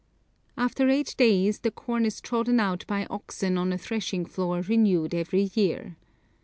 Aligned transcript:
After 0.57 0.89
eight 0.89 1.13
days 1.15 1.59
the 1.59 1.69
corn 1.69 2.07
is 2.07 2.21
trodden 2.21 2.59
out 2.59 2.85
by 2.87 3.05
oxen 3.11 3.55
on 3.55 3.71
a 3.71 3.77
threshing 3.77 4.25
floor 4.25 4.61
renewed 4.61 5.13
every 5.13 5.51
year. 5.53 5.95